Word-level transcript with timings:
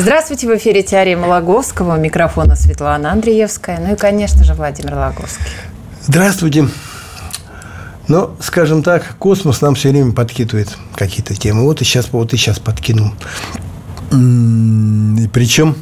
Здравствуйте, 0.00 0.46
в 0.46 0.56
эфире 0.56 0.82
теорема 0.82 1.26
Лаговского. 1.26 1.94
У 1.94 2.00
микрофона 2.00 2.56
Светлана 2.56 3.12
Андреевская. 3.12 3.78
Ну 3.78 3.92
и, 3.92 3.96
конечно 3.96 4.42
же, 4.44 4.54
Владимир 4.54 4.94
Лаговский. 4.94 5.44
Здравствуйте. 6.06 6.68
Ну, 8.08 8.30
скажем 8.40 8.82
так, 8.82 9.16
космос 9.18 9.60
нам 9.60 9.74
все 9.74 9.90
время 9.90 10.12
подкидывает 10.12 10.74
какие-то 10.94 11.34
темы. 11.34 11.64
Вот 11.64 11.82
и 11.82 11.84
сейчас, 11.84 12.10
вот 12.12 12.32
и 12.32 12.38
сейчас 12.38 12.58
подкинул. 12.58 13.12
И 14.10 15.28
причем 15.34 15.76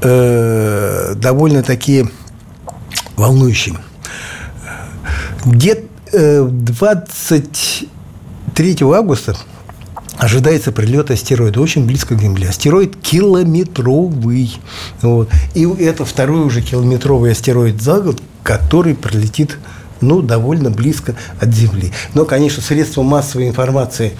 э, 0.00 1.12
довольно 1.14 1.62
такие 1.62 2.08
волнующие. 3.16 3.76
Где 5.44 5.84
э, 6.12 6.44
23 6.44 8.78
августа 8.80 9.36
ожидается 10.22 10.70
прилет 10.70 11.10
астероида 11.10 11.60
очень 11.60 11.84
близко 11.84 12.14
к 12.14 12.20
Земле. 12.20 12.48
Астероид 12.48 12.96
километровый. 12.96 14.52
Вот. 15.00 15.28
И 15.54 15.64
это 15.64 16.04
второй 16.04 16.46
уже 16.46 16.62
километровый 16.62 17.32
астероид 17.32 17.82
за 17.82 18.00
год, 18.00 18.22
который 18.44 18.94
пролетит 18.94 19.58
ну, 20.00 20.22
довольно 20.22 20.70
близко 20.70 21.16
от 21.40 21.52
Земли. 21.52 21.92
Но, 22.14 22.24
конечно, 22.24 22.62
средства 22.62 23.02
массовой 23.02 23.48
информации 23.48 24.12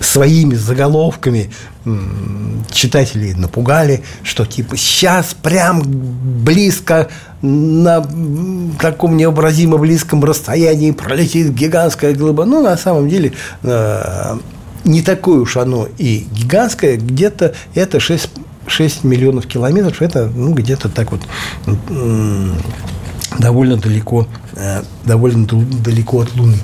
своими 0.00 0.54
заголовками 0.54 1.50
читателей 2.72 3.34
напугали, 3.34 4.02
что 4.22 4.44
типа 4.44 4.76
сейчас 4.76 5.34
прям 5.34 5.82
близко 5.84 7.08
на 7.42 8.06
таком 8.80 9.16
необразимо 9.16 9.78
близком 9.78 10.22
расстоянии 10.24 10.90
пролетит 10.90 11.54
гигантская 11.54 12.14
глыба. 12.14 12.44
Ну, 12.44 12.62
на 12.62 12.76
самом 12.76 13.08
деле, 13.08 13.32
э, 13.62 14.38
не 14.84 15.02
такое 15.02 15.40
уж 15.40 15.56
оно 15.56 15.88
и 15.98 16.26
гигантское, 16.32 16.96
где-то 16.96 17.54
это 17.74 18.00
6, 18.00 18.30
6 18.66 19.04
миллионов 19.04 19.46
километров, 19.46 20.02
это 20.02 20.30
ну, 20.34 20.52
где-то 20.52 20.88
так 20.88 21.12
вот 21.12 21.20
довольно 23.38 23.76
далеко, 23.76 24.26
э, 24.56 24.82
довольно 25.04 25.46
далеко 25.46 26.20
от 26.20 26.34
Луны. 26.34 26.58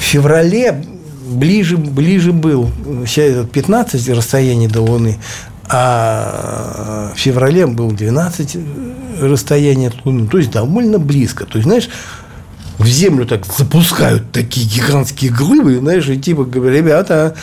Феврале 0.00 0.84
ближе, 1.28 1.76
ближе 1.76 2.32
был, 2.32 2.70
сейчас 3.06 3.46
15 3.46 4.08
расстояние 4.10 4.68
до 4.68 4.82
Луны, 4.82 5.18
а 5.68 7.12
в 7.14 7.18
феврале 7.18 7.66
был 7.66 7.92
12 7.92 8.56
расстояние 9.20 9.88
от 9.88 10.04
Луны, 10.04 10.26
то 10.26 10.38
есть 10.38 10.50
довольно 10.50 10.98
близко. 10.98 11.44
То 11.44 11.58
есть, 11.58 11.66
знаешь, 11.66 11.90
в 12.78 12.86
Землю 12.86 13.26
так 13.26 13.44
запускают 13.46 14.32
такие 14.32 14.66
гигантские 14.66 15.30
глыбы, 15.32 15.78
знаешь, 15.78 16.08
и 16.08 16.18
типа 16.18 16.44
говорят, 16.44 16.78
ребята, 16.78 17.34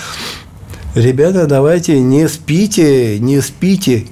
ребята, 0.96 1.46
давайте 1.46 2.00
не 2.00 2.28
спите, 2.28 3.20
не 3.20 3.42
спите, 3.42 4.08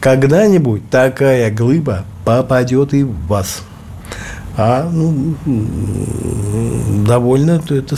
когда-нибудь 0.00 0.90
такая 0.90 1.50
глыба 1.50 2.04
попадет 2.24 2.92
и 2.92 3.04
в 3.04 3.26
вас. 3.26 3.62
А 4.56 4.88
ну, 4.92 5.34
довольно 7.04 7.62
это 7.68 7.96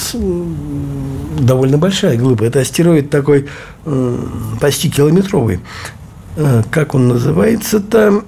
довольно 1.39 1.79
большая 1.79 2.17
глыба. 2.17 2.45
Это 2.45 2.61
астероид 2.61 3.11
такой 3.11 3.47
э, 3.85 4.19
почти 4.61 4.91
километровый. 4.91 5.61
Э, 6.37 6.63
как 6.71 6.95
он 6.95 7.09
называется-то? 7.09 8.23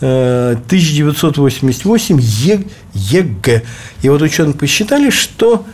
1988 0.00 2.18
э, 2.18 2.22
ЕГ. 2.94 3.62
И 4.02 4.08
вот 4.08 4.22
ученые 4.22 4.54
посчитали, 4.54 5.10
что 5.10 5.64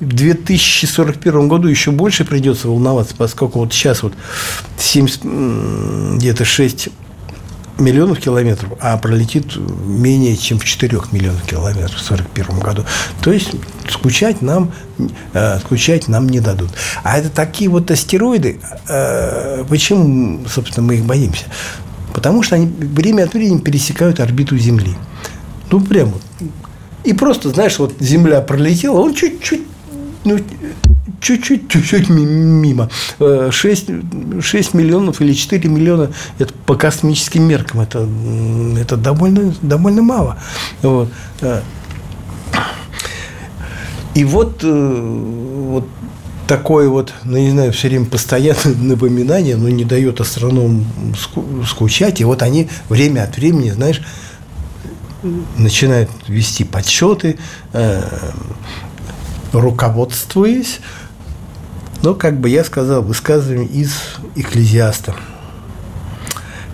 в 0.00 0.06
2041 0.06 1.48
году 1.48 1.68
еще 1.68 1.90
больше 1.90 2.24
придется 2.24 2.68
волноваться, 2.68 3.14
поскольку 3.16 3.60
вот 3.60 3.72
сейчас 3.72 4.02
вот 4.02 4.12
7, 4.78 6.16
где-то 6.16 6.44
6 6.44 6.90
миллионов 7.78 8.20
километров, 8.20 8.72
а 8.80 8.96
пролетит 8.98 9.56
менее 9.56 10.36
чем 10.36 10.58
в 10.58 10.64
4 10.64 10.98
миллионов 11.12 11.42
километров 11.42 12.00
в 12.00 12.10
1941 12.10 12.60
году. 12.60 12.84
То 13.20 13.32
есть 13.32 13.50
скучать 13.88 14.42
нам, 14.42 14.72
э, 15.32 15.58
скучать 15.60 16.08
нам 16.08 16.28
не 16.28 16.40
дадут. 16.40 16.70
А 17.02 17.18
это 17.18 17.30
такие 17.30 17.68
вот 17.70 17.90
астероиды, 17.90 18.60
э, 18.88 19.64
почему, 19.68 20.46
собственно, 20.48 20.86
мы 20.86 20.96
их 20.96 21.04
боимся? 21.04 21.46
Потому 22.12 22.42
что 22.42 22.54
они 22.54 22.66
время 22.66 23.24
от 23.24 23.34
времени 23.34 23.58
пересекают 23.58 24.20
орбиту 24.20 24.56
Земли. 24.56 24.94
Ну, 25.70 25.80
прямо. 25.80 26.12
И 27.02 27.12
просто, 27.12 27.50
знаешь, 27.50 27.78
вот 27.78 27.94
Земля 27.98 28.40
пролетела, 28.40 29.00
он 29.00 29.14
чуть-чуть 29.14 29.62
ну, 30.24 30.38
чуть-чуть, 31.24 31.68
чуть-чуть 31.68 32.08
мимо. 32.10 32.90
6, 33.18 33.84
э, 33.88 34.40
6 34.40 34.74
миллионов 34.74 35.20
или 35.20 35.32
4 35.32 35.68
миллиона 35.68 36.10
это 36.38 36.52
по 36.66 36.74
космическим 36.76 37.42
меркам 37.42 37.80
это, 37.80 38.06
это 38.78 38.96
довольно, 38.96 39.54
довольно 39.62 40.02
мало. 40.02 40.38
Вот. 40.82 41.10
Э. 41.40 41.62
И 44.14 44.24
вот, 44.24 44.60
э, 44.62 45.66
вот 45.68 45.88
такое 46.46 46.88
вот, 46.88 47.12
ну, 47.24 47.38
не 47.38 47.50
знаю, 47.50 47.72
все 47.72 47.88
время 47.88 48.06
постоянное 48.06 48.74
напоминание, 48.80 49.56
но 49.56 49.68
не 49.68 49.84
дает 49.84 50.20
астрономам 50.20 50.86
скучать. 51.66 52.20
И 52.20 52.24
вот 52.24 52.42
они 52.42 52.68
время 52.88 53.24
от 53.24 53.36
времени, 53.36 53.70
знаешь, 53.70 54.02
начинают 55.56 56.10
вести 56.28 56.64
подсчеты, 56.64 57.38
руководствуясь 59.54 60.80
но, 62.04 62.14
как 62.14 62.38
бы 62.38 62.48
я 62.50 62.62
сказал, 62.64 63.02
высказывание 63.02 63.66
из 63.66 63.94
Экклезиаста. 64.36 65.14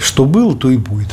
Что 0.00 0.24
было, 0.24 0.56
то 0.56 0.72
и 0.72 0.76
будет, 0.76 1.10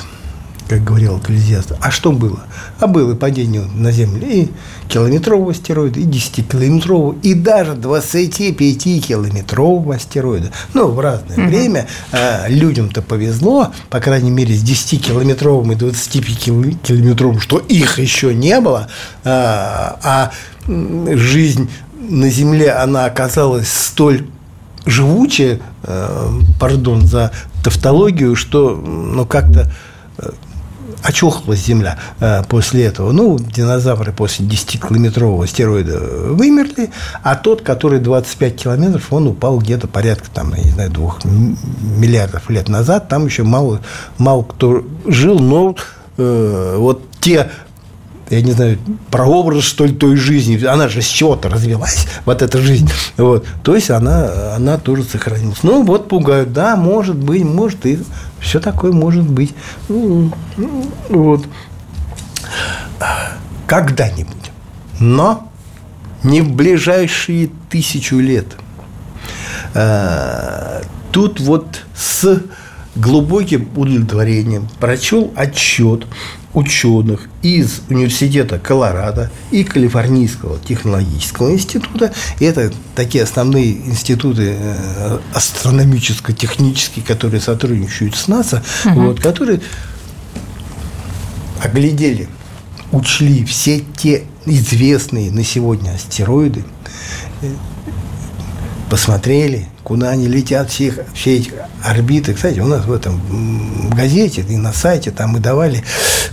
как 0.68 0.84
говорил 0.84 1.20
Экклезиаст. 1.20 1.74
А 1.80 1.92
что 1.92 2.12
было? 2.12 2.40
А 2.80 2.88
было 2.88 3.14
падение 3.14 3.66
на 3.76 3.92
Землю 3.92 4.28
и 4.28 4.48
километрового 4.90 5.52
астероида, 5.52 6.00
и 6.00 6.06
10-километрового, 6.06 7.20
и 7.22 7.36
даже 7.36 7.74
25-километрового 7.74 9.96
астероида. 9.96 10.52
Ну, 10.74 10.88
в 10.88 11.00
разное 11.00 11.38
угу. 11.38 11.48
время 11.48 11.86
а, 12.12 12.48
людям-то 12.48 13.04
повезло, 13.04 13.72
по 13.92 14.00
крайней 14.00 14.32
мере, 14.32 14.56
с 14.56 14.64
10-километровым 14.64 15.74
и 15.74 15.76
25-километровым, 15.76 17.40
что 17.40 17.60
их 17.60 18.00
еще 18.00 18.34
не 18.34 18.60
было, 18.62 18.88
а, 19.24 20.00
а 20.02 20.32
жизнь 20.68 21.70
на 22.08 22.30
Земле 22.30 22.72
она 22.72 23.06
оказалась 23.06 23.72
столь 23.72 24.28
живучая, 24.86 25.60
э, 25.84 26.30
пардон 26.60 27.06
за 27.06 27.32
тавтологию, 27.64 28.36
что 28.36 28.76
ну, 28.76 29.26
как-то 29.26 29.72
э, 30.18 30.30
очухалась 31.04 31.66
Земля 31.66 31.98
э, 32.20 32.44
после 32.48 32.86
этого. 32.86 33.12
Ну, 33.12 33.38
динозавры 33.38 34.12
после 34.12 34.46
10-километрового 34.46 35.44
астероида 35.44 36.00
вымерли, 36.32 36.92
а 37.24 37.36
тот, 37.36 37.62
который 37.62 38.00
25 38.00 38.56
километров, 38.56 39.12
он 39.12 39.28
упал 39.28 39.60
где-то 39.60 39.88
порядка, 39.88 40.28
там, 40.34 40.54
я 40.56 40.64
не 40.64 40.72
знаю, 40.72 40.92
двух 40.92 41.24
миллиардов 41.26 42.50
лет 42.50 42.70
назад. 42.70 43.10
Там 43.10 43.26
еще 43.26 43.44
мало, 43.44 43.82
мало 44.18 44.44
кто 44.44 44.86
жил, 45.06 45.40
но 45.40 45.76
э, 46.18 46.76
вот 46.78 47.04
те 47.20 47.50
я 48.30 48.42
не 48.42 48.52
знаю, 48.52 48.78
прообраз, 49.10 49.64
что 49.64 49.86
ли, 49.86 49.94
той 49.94 50.16
жизни. 50.16 50.64
Она 50.66 50.88
же 50.90 51.02
с 51.02 51.08
чего-то 51.08 51.50
развелась, 51.50 52.08
вот 52.26 52.42
эта 52.42 52.60
жизнь. 52.60 52.90
Вот. 53.18 53.46
То 53.64 53.76
есть 53.76 53.90
она, 53.90 54.56
она 54.56 54.78
тоже 54.78 55.04
сохранилась. 55.04 55.64
Ну, 55.64 55.84
вот 55.84 56.08
пугают, 56.08 56.54
да, 56.54 56.76
может 56.76 57.16
быть, 57.16 57.44
может, 57.44 57.86
и 57.86 58.00
все 58.40 58.60
такое 58.60 58.92
может 58.92 59.28
быть. 59.28 59.54
Ну, 59.88 60.32
вот. 61.10 61.46
Когда-нибудь. 63.68 64.52
Но 65.00 65.50
не 66.24 66.42
в 66.42 66.52
ближайшие 66.54 67.50
тысячу 67.70 68.18
лет. 68.18 68.48
А, 69.74 70.82
тут 71.12 71.40
вот 71.40 71.84
с 71.96 72.42
глубоким 72.96 73.70
удовлетворением 73.76 74.68
прочел 74.80 75.32
отчет 75.36 76.06
ученых 76.58 77.30
из 77.44 77.82
университета 77.88 78.58
Колорадо 78.58 79.30
и 79.52 79.64
Калифорнийского 79.64 80.58
технологического 80.58 81.52
института. 81.52 82.12
Это 82.40 82.74
такие 82.96 83.24
основные 83.24 83.74
институты 83.74 84.58
э, 84.58 85.20
астрономическо-технические, 85.36 87.06
которые 87.06 87.42
сотрудничают 87.42 88.16
с 88.16 88.28
НАСА, 88.28 88.64
угу. 88.86 89.02
вот, 89.02 89.20
которые 89.20 89.62
оглядели, 91.62 92.28
учли 92.92 93.46
все 93.46 93.84
те 93.96 94.24
известные 94.48 95.32
на 95.32 95.44
сегодня 95.44 95.92
астероиды, 95.92 96.64
э, 97.44 97.54
посмотрели, 98.90 99.68
куда 99.84 100.10
они 100.10 100.28
летят, 100.28 100.70
все, 100.70 101.06
все 101.14 101.38
эти 101.38 101.52
орбиты. 101.84 102.34
Кстати, 102.34 102.60
у 102.60 102.68
нас 102.68 102.86
в 102.86 102.92
этом 102.92 103.20
в 103.20 103.96
газете 103.96 104.46
и 104.48 104.58
на 104.58 104.74
сайте 104.74 105.12
там 105.12 105.32
мы 105.32 105.40
давали, 105.40 105.84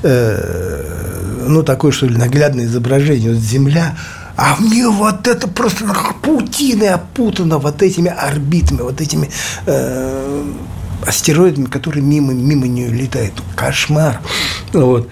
э, 0.03 1.45
ну, 1.47 1.63
такое, 1.63 1.93
что 1.93 2.07
ли, 2.07 2.17
наглядное 2.17 2.65
изображение. 2.65 3.33
Вот 3.33 3.41
Земля, 3.41 3.97
а 4.37 4.57
мне 4.59 4.89
вот 4.89 5.27
это 5.29 5.47
просто 5.49 5.85
паутиной 6.23 6.91
опутано 6.91 7.59
вот 7.59 7.83
этими 7.83 8.11
орбитами, 8.11 8.83
вот 8.83 9.01
этими 9.01 9.31
э, 9.67 10.45
астероидами, 11.07 11.67
которые 11.67 12.03
мимо, 12.03 12.33
мимо 12.33 12.67
нее 12.67 12.89
летают. 12.89 13.35
Кошмар. 13.55 14.21
Вот. 14.73 15.09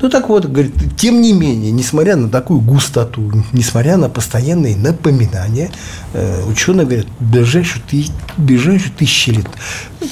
Ну 0.00 0.08
так 0.08 0.28
вот, 0.28 0.46
говорит, 0.46 0.74
тем 0.96 1.20
не 1.20 1.32
менее, 1.32 1.70
несмотря 1.70 2.16
на 2.16 2.28
такую 2.28 2.60
густоту, 2.60 3.30
несмотря 3.52 3.96
на 3.96 4.08
постоянные 4.08 4.76
напоминания, 4.76 5.70
э, 6.14 6.44
ученые 6.46 6.86
говорят, 6.86 7.06
ближайшие, 7.18 7.82
тысяч, 7.88 8.10
ближайшие 8.36 8.92
тысячи 8.92 9.30
лет 9.30 9.46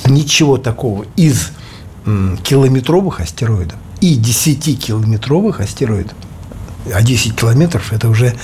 ничего 0.07 0.59
такого 0.59 1.07
из 1.17 1.51
километровых 2.43 3.21
астероидов 3.21 3.77
и 4.01 4.19
10-километровых 4.19 5.61
астероидов, 5.61 6.15
а 6.93 7.03
10 7.03 7.37
километров 7.37 7.93
это 7.93 8.09
уже 8.09 8.35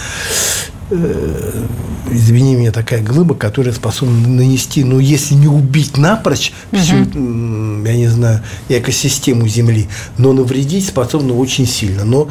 Э, 0.96 1.66
извини 2.10 2.54
меня, 2.54 2.72
такая 2.72 3.02
глыба, 3.02 3.34
которая 3.34 3.74
способна 3.74 4.28
нанести, 4.28 4.84
ну, 4.84 4.98
если 4.98 5.34
не 5.34 5.48
убить 5.48 5.96
напрочь 5.96 6.52
всю, 6.72 7.02
угу. 7.02 7.84
я 7.84 7.96
не 7.96 8.08
знаю, 8.08 8.42
экосистему 8.68 9.48
Земли, 9.48 9.88
но 10.18 10.32
навредить 10.32 10.86
способна 10.86 11.34
очень 11.34 11.66
сильно. 11.66 12.04
Но 12.04 12.28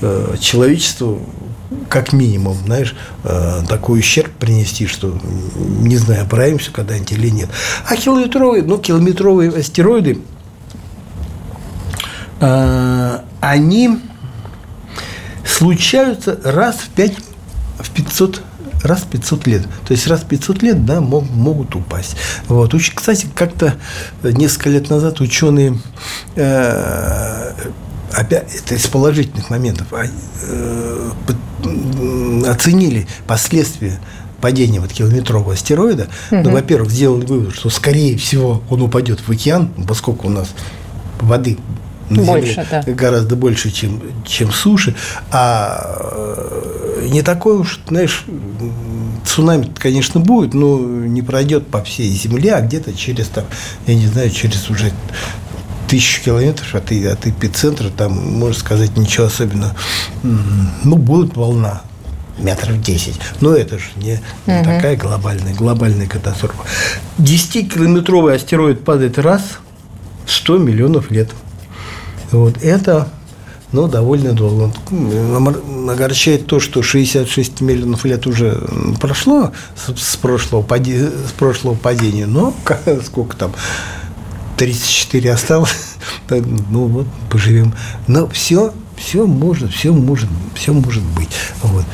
э, 0.00 0.36
человечеству 0.40 1.20
как 1.88 2.12
минимум, 2.12 2.56
знаешь, 2.64 2.94
э, 3.24 3.62
такой 3.68 3.98
ущерб 3.98 4.30
принести, 4.32 4.86
что 4.86 5.18
не 5.80 5.96
знаю, 5.96 6.22
оправимся 6.22 6.70
когда-нибудь 6.70 7.12
или 7.12 7.28
нет. 7.28 7.48
А 7.88 7.96
километровые, 7.96 8.62
ну, 8.62 8.78
километровые 8.78 9.50
астероиды, 9.50 10.20
э, 12.40 13.18
они 13.40 13.98
случаются 15.44 16.38
раз 16.44 16.76
в 16.76 16.88
пять 16.90 17.14
500 17.96 18.42
раз 18.82 19.00
в 19.00 19.06
500 19.08 19.46
лет. 19.46 19.62
То 19.86 19.92
есть 19.92 20.06
раз 20.06 20.20
в 20.20 20.26
500 20.26 20.62
лет 20.62 20.84
да, 20.84 21.00
мог, 21.00 21.28
могут 21.30 21.74
упасть. 21.74 22.16
Вот. 22.48 22.74
Кстати, 22.94 23.26
как-то 23.34 23.74
несколько 24.22 24.70
лет 24.70 24.90
назад 24.90 25.20
ученые 25.20 25.78
э, 26.36 27.52
опять, 28.12 28.54
это 28.54 28.74
из 28.74 28.86
положительных 28.86 29.50
моментов, 29.50 29.88
а, 29.92 30.04
э, 30.42 31.10
оценили 32.46 33.06
последствия 33.26 34.00
падения 34.40 34.80
вот 34.80 34.92
километрового 34.92 35.54
астероида, 35.54 36.08
угу. 36.30 36.40
ну, 36.42 36.50
во-первых, 36.50 36.90
сделали 36.90 37.24
вывод, 37.24 37.54
что 37.54 37.70
скорее 37.70 38.16
всего 38.18 38.62
он 38.68 38.82
упадет 38.82 39.20
в 39.20 39.30
океан, 39.30 39.70
поскольку 39.88 40.28
у 40.28 40.30
нас 40.30 40.48
воды 41.20 41.58
на 42.10 42.22
больше, 42.22 42.54
Земле 42.54 42.66
да. 42.70 42.92
гораздо 42.92 43.36
больше, 43.36 43.70
чем, 43.70 44.00
чем 44.24 44.52
суши, 44.52 44.94
а 45.30 45.98
э, 46.00 47.08
не 47.10 47.22
такой 47.22 47.58
уж, 47.58 47.80
знаешь, 47.88 48.24
цунами, 49.24 49.70
конечно, 49.78 50.20
будет, 50.20 50.54
но 50.54 50.78
не 50.78 51.22
пройдет 51.22 51.66
по 51.66 51.82
всей 51.82 52.10
Земле, 52.10 52.54
а 52.54 52.60
где-то 52.60 52.94
через, 52.94 53.28
там, 53.28 53.44
я 53.86 53.94
не 53.94 54.06
знаю, 54.06 54.30
через 54.30 54.70
уже 54.70 54.92
тысячу 55.88 56.22
километров 56.22 56.74
от, 56.74 56.90
от 56.92 57.26
эпицентра, 57.26 57.90
там, 57.90 58.12
можно 58.12 58.58
сказать, 58.58 58.96
ничего 58.96 59.26
особенного. 59.26 59.74
Ну, 60.22 60.96
будет 60.96 61.36
волна, 61.36 61.82
метров 62.38 62.80
10. 62.80 63.14
Но 63.40 63.54
это 63.54 63.78
же 63.78 63.86
не, 63.96 64.20
не 64.46 64.60
угу. 64.60 64.64
такая 64.64 64.96
глобальная, 64.96 65.54
глобальная 65.54 66.06
катастрофа. 66.06 66.62
10-километровый 67.18 68.34
астероид 68.34 68.84
падает 68.84 69.18
раз 69.18 69.42
в 70.24 70.32
100 70.32 70.58
миллионов 70.58 71.10
лет. 71.10 71.30
Вот 72.32 72.62
это 72.62 73.08
ну, 73.72 73.88
довольно 73.88 74.32
долго. 74.32 74.72
Огорчает 75.90 76.46
то, 76.46 76.60
что 76.60 76.82
66 76.82 77.60
миллионов 77.60 78.04
лет 78.04 78.26
уже 78.26 78.66
прошло 79.00 79.52
с 79.76 80.16
прошлого, 80.16 80.62
пади, 80.62 80.98
с 80.98 81.32
прошлого 81.36 81.74
падения, 81.74 82.26
но 82.26 82.54
сколько 83.04 83.36
там, 83.36 83.52
34 84.56 85.32
осталось, 85.32 85.96
ну 86.30 86.86
вот, 86.86 87.06
поживем. 87.30 87.74
Но 88.06 88.28
все, 88.28 88.72
все 88.96 89.26
может, 89.26 89.72
все 89.72 89.92
может, 89.92 90.28
все 90.54 90.72
может 90.72 91.02
быть. 91.02 91.28
Вот. 91.62 91.84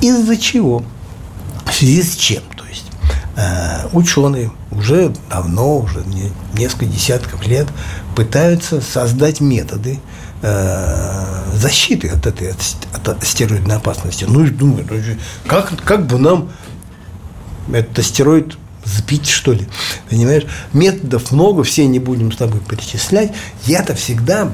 Из-за 0.00 0.36
чего? 0.36 0.82
В 1.66 1.72
связи 1.72 2.02
с 2.02 2.16
чем? 2.16 2.42
То 2.56 2.64
есть 2.68 2.86
э, 3.36 3.88
ученые 3.92 4.50
уже 4.70 5.12
давно, 5.28 5.78
уже 5.78 6.02
несколько 6.54 6.86
десятков 6.86 7.46
лет 7.46 7.68
пытаются 8.16 8.80
создать 8.80 9.40
методы 9.40 10.00
э, 10.42 11.42
защиты 11.54 12.08
от 12.08 12.26
этой 12.26 12.52
от 12.92 13.08
астероидной 13.22 13.76
опасности. 13.76 14.26
Ну, 14.28 14.44
и 14.44 14.50
думаю, 14.50 14.86
ну, 14.88 14.96
как, 15.46 15.82
как 15.84 16.06
бы 16.06 16.18
нам 16.18 16.50
этот 17.72 17.98
астероид 17.98 18.56
сбить, 18.84 19.28
что 19.28 19.52
ли. 19.52 19.66
Понимаешь? 20.08 20.44
Методов 20.72 21.30
много, 21.32 21.62
все 21.62 21.86
не 21.86 21.98
будем 21.98 22.32
с 22.32 22.36
тобой 22.36 22.60
перечислять. 22.60 23.32
Я-то 23.66 23.94
всегда 23.94 24.50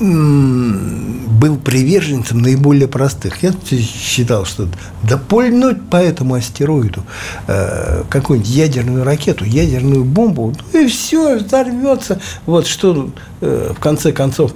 был 0.00 1.58
приверженцем 1.58 2.40
наиболее 2.40 2.88
простых. 2.88 3.42
Я 3.42 3.52
считал, 3.70 4.46
что 4.46 4.66
да 5.02 5.18
пульнуть 5.18 5.88
по 5.90 5.96
этому 5.96 6.34
астероиду 6.34 7.04
э, 7.46 8.04
какую-нибудь 8.08 8.50
ядерную 8.50 9.04
ракету, 9.04 9.44
ядерную 9.44 10.04
бомбу, 10.04 10.54
ну 10.72 10.80
и 10.80 10.86
все, 10.86 11.36
взорвется. 11.38 12.20
Вот 12.46 12.66
что 12.66 13.10
э, 13.42 13.72
в 13.76 13.80
конце 13.80 14.12
концов 14.12 14.54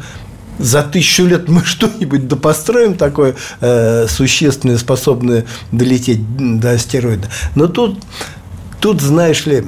за 0.59 0.83
тысячу 0.83 1.25
лет 1.27 1.49
мы 1.49 1.63
что-нибудь 1.65 2.27
да 2.27 2.37
построим 2.37 2.95
такое 2.95 3.35
э, 3.61 4.07
существенное, 4.09 4.79
способное 4.79 5.45
долететь 5.73 6.21
до 6.59 6.73
астероида. 6.73 7.29
Но 7.55 7.67
тут 7.67 7.99
Тут, 8.85 9.01
знаешь 9.01 9.47
ли, 9.47 9.65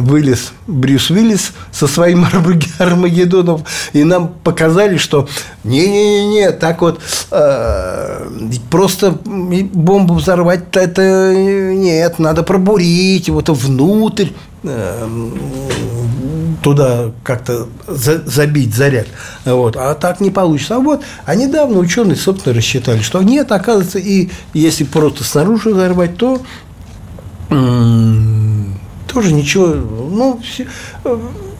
вылез 0.00 0.52
Брюс 0.66 1.10
Уиллис 1.10 1.52
со 1.70 1.86
своим 1.86 2.26
Армагеддоном, 2.78 3.64
и 3.92 4.04
нам 4.04 4.28
показали, 4.28 4.96
что 4.96 5.28
не-не-не, 5.64 6.52
так 6.52 6.80
вот 6.82 7.00
э, 7.30 8.26
просто 8.70 9.12
бомбу 9.12 10.14
взорвать 10.14 10.64
это 10.72 11.34
нет, 11.34 12.18
надо 12.18 12.42
пробурить 12.42 13.28
вот 13.28 13.48
внутрь, 13.48 14.28
э, 14.62 15.08
туда 16.62 17.10
как-то 17.24 17.68
за, 17.86 18.22
забить 18.24 18.74
заряд. 18.74 19.06
Вот. 19.44 19.76
А 19.76 19.94
так 19.94 20.20
не 20.20 20.30
получится. 20.30 20.76
А 20.76 20.78
вот, 20.78 21.02
а 21.24 21.34
недавно 21.34 21.78
ученые, 21.78 22.16
собственно, 22.16 22.54
рассчитали, 22.54 23.00
что 23.00 23.20
нет, 23.22 23.52
оказывается, 23.52 23.98
и 23.98 24.30
если 24.54 24.84
просто 24.84 25.24
снаружи 25.24 25.70
взорвать, 25.70 26.16
то 26.16 26.40
тоже 29.12 29.32
ничего, 29.32 29.66
ну, 29.66 30.40
все, 30.42 30.66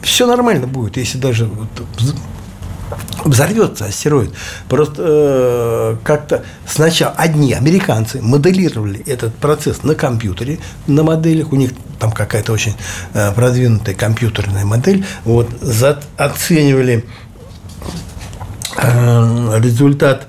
все 0.01 0.25
нормально 0.25 0.67
будет, 0.67 0.97
если 0.97 1.17
даже 1.17 1.45
вот 1.45 1.69
взорвется 3.25 3.85
астероид. 3.85 4.31
Просто 4.67 4.95
э, 4.97 5.95
как-то 6.03 6.43
сначала 6.67 7.13
одни 7.13 7.53
американцы 7.53 8.21
моделировали 8.21 9.01
этот 9.05 9.35
процесс 9.35 9.83
на 9.83 9.95
компьютере, 9.95 10.59
на 10.87 11.03
моделях, 11.03 11.51
у 11.51 11.55
них 11.55 11.71
там 11.99 12.11
какая-то 12.11 12.51
очень 12.51 12.75
э, 13.13 13.31
продвинутая 13.33 13.95
компьютерная 13.95 14.65
модель, 14.65 15.05
вот, 15.25 15.49
за, 15.61 16.01
оценивали 16.17 17.05
э, 18.77 19.59
результат, 19.59 20.27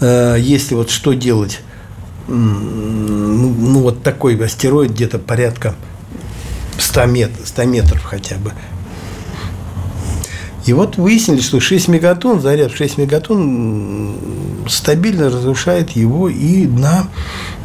э, 0.00 0.36
если 0.40 0.74
вот 0.74 0.90
что 0.90 1.12
делать 1.12 1.60
ну, 2.28 3.21
ну, 3.52 3.80
вот 3.80 4.02
такой 4.02 4.42
астероид 4.42 4.92
где-то 4.92 5.18
порядка 5.18 5.74
100, 6.78 7.04
мет, 7.06 7.30
100 7.44 7.64
метров 7.64 8.02
хотя 8.02 8.36
бы. 8.36 8.52
И 10.64 10.72
вот 10.72 10.96
выяснили, 10.96 11.40
что 11.40 11.58
6 11.58 11.88
мегатонн, 11.88 12.40
заряд 12.40 12.72
в 12.72 12.76
6 12.76 12.98
мегатонн 12.98 14.14
стабильно 14.68 15.26
разрушает 15.26 15.90
его, 15.90 16.28
и 16.28 16.66
дна 16.66 17.08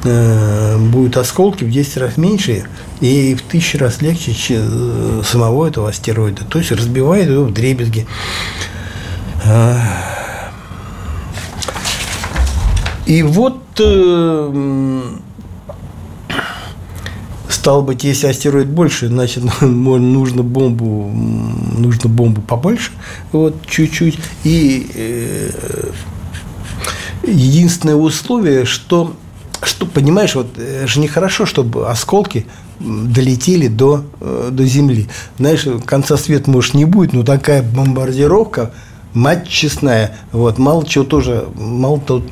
э, 0.03 0.77
будут 0.77 1.17
осколки 1.17 1.63
в 1.63 1.69
10 1.69 1.97
раз 1.97 2.17
меньше 2.17 2.65
и 2.99 3.35
в 3.35 3.43
тысячу 3.43 3.77
раз 3.77 4.01
легче 4.01 4.33
чем 4.33 4.61
э, 4.63 5.21
самого 5.23 5.67
этого 5.67 5.89
астероида. 5.89 6.45
То 6.45 6.57
есть 6.57 6.71
разбивает 6.71 7.29
его 7.29 7.43
в 7.43 7.53
дребезги. 7.53 8.07
А. 9.45 9.79
И 13.05 13.21
вот 13.21 13.61
э, 13.79 15.03
Стало 17.67 17.81
быть, 17.81 18.05
если 18.05 18.27
астероид 18.27 18.69
больше, 18.69 19.09
значит, 19.09 19.43
нужно 19.61 20.41
бомбу, 20.41 21.11
нужно 21.77 22.09
бомбу 22.09 22.39
побольше, 22.39 22.91
вот, 23.33 23.55
чуть-чуть. 23.67 24.17
И 24.45 24.89
э, 24.95 25.49
единственное 27.25 27.95
условие, 27.95 28.63
что, 28.63 29.17
что, 29.61 29.85
понимаешь, 29.85 30.35
вот, 30.35 30.57
это 30.57 30.87
же 30.87 31.01
нехорошо, 31.01 31.45
чтобы 31.45 31.89
осколки 31.89 32.45
долетели 32.79 33.67
до, 33.67 34.05
э, 34.21 34.47
до 34.49 34.65
Земли. 34.65 35.09
Знаешь, 35.37 35.67
конца 35.85 36.15
света, 36.15 36.49
может, 36.49 36.73
не 36.73 36.85
будет, 36.85 37.11
но 37.11 37.23
такая 37.23 37.63
бомбардировка– 37.63 38.71
мать 39.17 39.47
честная. 39.47 40.15
Вот, 40.31 40.57
мало 40.57 40.85
чего 40.85 41.03
тоже, 41.03 41.47
мало 41.55 41.99
того 41.99 42.23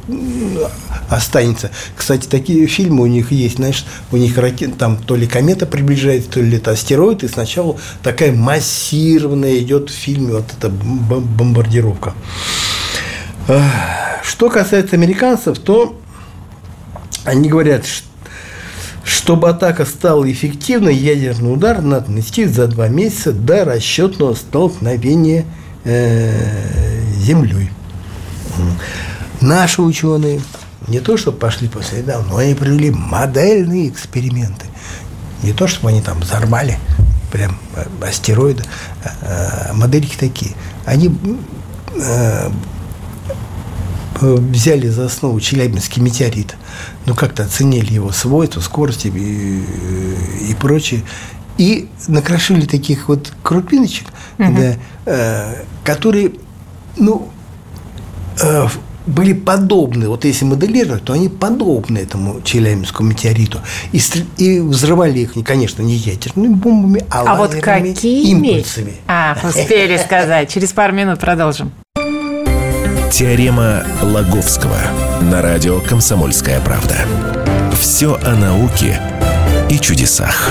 останется. 1.09 1.71
Кстати, 1.95 2.27
такие 2.27 2.65
фильмы 2.67 3.03
у 3.03 3.07
них 3.07 3.31
есть, 3.31 3.57
знаешь, 3.57 3.85
у 4.11 4.17
них 4.17 4.37
ракет, 4.37 4.77
там 4.77 4.97
то 4.97 5.15
ли 5.15 5.27
комета 5.27 5.65
приближается, 5.65 6.29
то 6.29 6.39
ли 6.39 6.57
это 6.57 6.71
астероид, 6.71 7.23
и 7.23 7.27
сначала 7.27 7.77
такая 8.01 8.31
массированная 8.31 9.57
идет 9.57 9.89
в 9.89 9.93
фильме 9.93 10.33
вот 10.33 10.45
эта 10.57 10.69
бомбардировка. 10.69 12.13
Что 14.23 14.49
касается 14.49 14.95
американцев, 14.95 15.59
то 15.59 15.99
они 17.25 17.49
говорят, 17.49 17.85
что 17.85 18.07
чтобы 19.05 19.49
атака 19.49 19.85
стала 19.85 20.29
эффективной, 20.31 20.95
ядерный 20.95 21.53
удар 21.53 21.81
надо 21.81 22.09
нанести 22.09 22.45
за 22.45 22.67
два 22.67 22.87
месяца 22.87 23.31
до 23.31 23.63
расчетного 23.63 24.33
столкновения 24.33 25.45
землей. 25.85 27.69
Наши 29.41 29.81
ученые 29.81 30.41
не 30.87 30.99
то, 30.99 31.17
чтобы 31.17 31.37
пошли 31.37 31.67
по 31.67 31.81
следам, 31.83 32.27
но 32.27 32.37
они 32.37 32.53
провели 32.53 32.91
модельные 32.91 33.89
эксперименты. 33.89 34.65
Не 35.43 35.53
то, 35.53 35.67
чтобы 35.67 35.89
они 35.89 36.01
там 36.01 36.19
взорвали 36.19 36.79
прям 37.31 37.57
астероиды, 38.01 38.63
а, 39.21 39.71
модельки 39.73 40.15
такие. 40.15 40.53
Они 40.85 41.13
взяли 44.21 44.87
за 44.87 45.05
основу 45.05 45.39
Челябинский 45.41 46.01
метеорит, 46.01 46.55
ну 47.05 47.15
как-то 47.15 47.43
оценили 47.43 47.93
его 47.93 48.11
свойства, 48.11 48.61
скорости 48.61 49.07
и, 49.07 50.49
и 50.49 50.55
прочее, 50.55 51.03
и 51.57 51.88
накрошили 52.07 52.65
таких 52.65 53.07
вот 53.07 53.31
крупиночек, 53.43 54.07
угу. 54.38 54.53
да, 54.55 54.75
э, 55.05 55.63
которые, 55.83 56.33
ну, 56.97 57.29
э, 58.41 58.67
были 59.05 59.33
подобны, 59.33 60.09
вот 60.09 60.25
если 60.25 60.45
моделировать, 60.45 61.03
то 61.03 61.13
они 61.13 61.29
подобны 61.29 62.00
этому 62.00 62.41
Челябинскому 62.41 63.09
метеориту. 63.09 63.59
И, 63.91 64.01
и 64.38 64.59
взрывали 64.59 65.19
их, 65.19 65.33
конечно, 65.45 65.81
не 65.81 65.95
ядерными 65.95 66.53
бомбами, 66.53 67.05
а, 67.09 67.24
а 67.27 67.35
вот 67.35 67.53
какими? 67.55 68.24
импульсами. 68.24 68.93
А, 69.07 69.38
успели 69.43 69.97
сказать. 69.97 70.51
Через 70.51 70.71
пару 70.71 70.93
минут 70.93 71.19
продолжим. 71.19 71.71
Теорема 73.12 73.83
Лаговского 74.01 74.77
на 75.21 75.41
радио 75.41 75.79
«Комсомольская 75.79 76.59
правда». 76.59 76.95
Все 77.79 78.15
о 78.15 78.35
науке 78.35 79.00
и 79.69 79.79
чудесах. 79.79 80.50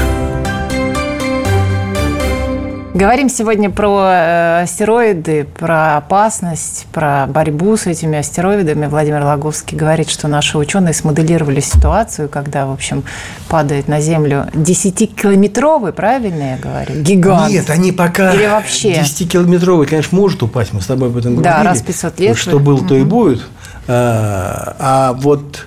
Говорим 2.94 3.28
сегодня 3.28 3.70
про 3.70 4.04
э, 4.04 4.62
астероиды, 4.62 5.48
про 5.58 5.96
опасность, 5.96 6.86
про 6.92 7.26
борьбу 7.26 7.76
с 7.76 7.88
этими 7.88 8.18
астероидами. 8.18 8.86
Владимир 8.86 9.24
Логовский 9.24 9.76
говорит, 9.76 10.08
что 10.08 10.28
наши 10.28 10.56
ученые 10.56 10.94
смоделировали 10.94 11.58
ситуацию, 11.58 12.28
когда, 12.28 12.66
в 12.66 12.72
общем, 12.72 13.02
падает 13.48 13.88
на 13.88 14.00
Землю 14.00 14.46
10-километровый, 14.52 15.92
правильно 15.92 16.52
я 16.52 16.56
говорю, 16.56 17.02
гигант. 17.02 17.50
Нет, 17.50 17.68
они 17.68 17.90
пока 17.90 18.32
Или 18.32 18.46
вообще... 18.46 18.92
10-километровый, 18.92 19.86
конечно, 19.86 20.16
может 20.16 20.44
упасть, 20.44 20.72
мы 20.72 20.80
с 20.80 20.86
тобой 20.86 21.08
об 21.08 21.16
этом 21.16 21.34
говорили. 21.34 21.52
Да, 21.52 21.64
раз 21.64 21.82
500 21.82 22.20
лет. 22.20 22.36
Что 22.36 22.60
было, 22.60 22.86
то 22.86 22.94
и 22.94 23.02
будет. 23.02 23.42
А, 23.88 24.76
а 24.78 25.12
вот 25.14 25.66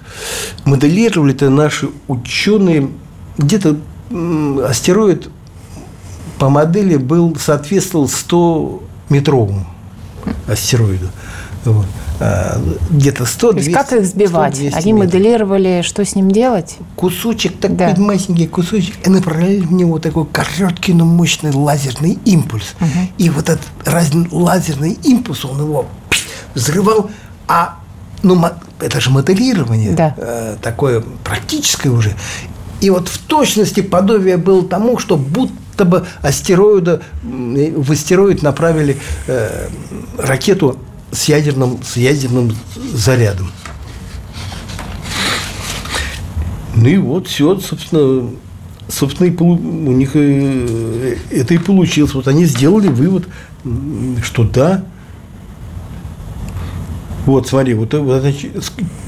моделировали 0.64 1.36
это 1.36 1.50
наши 1.50 1.90
ученые 2.08 2.88
где-то 3.38 3.76
астероид 4.66 5.30
по 6.40 6.50
модели 6.50 6.98
был, 6.98 7.36
соответствовал 7.38 8.06
100-метровому 8.06 9.66
астероиду. 10.48 11.10
Вот. 11.66 11.86
А, 12.20 12.60
где-то 12.90 13.26
100 13.26 13.52
То 13.52 13.58
есть 13.58 13.72
как 13.72 13.94
их 13.94 14.06
сбивать? 14.06 14.60
Они 14.74 14.94
моделировали, 14.94 15.82
что 15.84 16.04
с 16.04 16.16
ним 16.16 16.32
делать? 16.32 16.78
Кусочек, 16.96 17.60
такой 17.60 17.78
да. 17.78 17.96
маленький 17.98 18.48
кусочек, 18.48 18.96
и 19.06 19.10
направляли 19.10 19.60
в 19.60 19.72
него 19.72 20.00
такой 20.00 20.26
короткий, 20.26 20.94
но 20.94 21.06
мощный 21.06 21.52
лазерный 21.52 22.18
импульс. 22.26 22.76
Угу. 22.80 22.90
И 23.18 23.30
вот 23.30 23.50
этот 23.50 23.66
разный 23.86 24.28
лазерный 24.32 24.98
импульс, 25.04 25.46
он 25.46 25.60
его 25.60 25.86
взрывал, 26.56 27.10
а 27.48 27.78
ну, 28.24 28.44
это 28.80 29.00
же 29.00 29.12
моделирование, 29.12 29.92
да. 29.92 30.16
э, 30.18 30.56
такое 30.62 31.04
практическое 31.24 31.90
уже. 31.90 32.16
И 32.82 32.90
вот 32.90 33.10
в 33.10 33.18
точности 33.20 33.82
подобие 33.82 34.38
было 34.38 34.64
тому, 34.64 34.98
что 34.98 35.18
будто 35.18 35.54
бы 35.86 36.06
астероида, 36.22 37.02
в 37.24 37.92
астероид 37.92 38.42
направили 38.42 38.98
э, 39.28 39.70
ракету 40.18 40.78
с 41.12 41.26
ядерным, 41.26 41.80
с 41.84 41.98
ядерным 41.98 42.56
зарядом. 42.94 43.52
Ну 46.76 46.88
и 46.88 46.98
вот 46.98 47.28
все, 47.28 47.60
собственно, 47.60 48.30
собственно, 48.88 49.28
и 49.28 49.36
у 49.36 49.92
них 49.92 50.12
э, 50.14 51.18
это 51.32 51.54
и 51.54 51.58
получилось. 51.58 52.14
Вот 52.14 52.28
они 52.28 52.46
сделали 52.46 52.88
вывод, 52.88 53.28
что 54.24 54.44
да, 54.44 54.84
вот, 57.28 57.46
смотри, 57.46 57.74
вот, 57.74 57.94
вот 57.94 58.24
это 58.24 58.34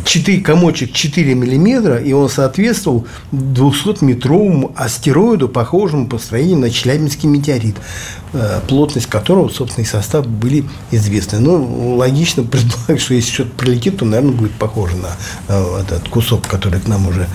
4, 0.03 0.41
комочек 0.41 0.91
4 0.91 1.35
миллиметра, 1.35 1.95
и 1.95 2.11
он 2.11 2.29
соответствовал 2.29 3.07
200-метровому 3.31 4.73
астероиду, 4.75 5.47
похожему 5.47 6.05
по 6.05 6.17
строению 6.17 6.57
на 6.57 6.69
Челябинский 6.69 7.29
метеорит, 7.29 7.77
э, 8.33 8.59
плотность 8.67 9.07
которого, 9.07 9.47
собственно, 9.47 9.85
и 9.85 9.87
состав 9.87 10.27
были 10.27 10.65
известны. 10.91 11.39
Ну, 11.39 11.95
логично 11.95 12.43
предполагать, 12.43 12.99
что 12.99 13.13
если 13.13 13.31
что-то 13.31 13.51
прилетит, 13.51 13.99
то, 13.99 14.05
наверное, 14.05 14.35
будет 14.35 14.51
похоже 14.51 14.97
на 14.97 15.15
э, 15.47 15.81
этот 15.81 16.09
кусок, 16.09 16.45
который 16.45 16.81
к 16.81 16.89
нам 16.89 17.07
уже 17.07 17.25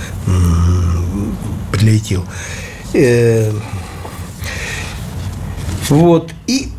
прилетел. 1.73 2.25
Э, 2.93 3.51
вот. 5.89 6.31
И 6.47 6.74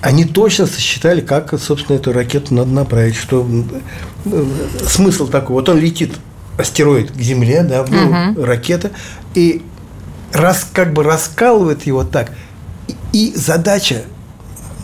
они 0.00 0.24
точно 0.24 0.66
сосчитали, 0.66 1.20
как, 1.20 1.58
собственно, 1.60 1.96
эту 1.96 2.12
ракету 2.12 2.54
надо 2.54 2.70
направить, 2.70 3.16
что 3.16 3.46
э, 4.26 4.44
смысл 4.86 5.26
такой, 5.26 5.54
вот 5.54 5.68
он 5.68 5.78
летит, 5.78 6.14
астероид 6.56 7.10
к 7.10 7.20
Земле, 7.20 7.62
да, 7.62 7.82
угу. 7.82 8.44
ракета, 8.44 8.92
и 9.34 9.62
раз, 10.32 10.68
как 10.72 10.92
бы 10.92 11.02
раскалывает 11.02 11.86
его 11.86 12.04
так, 12.04 12.32
и 13.12 13.32
задача, 13.34 14.02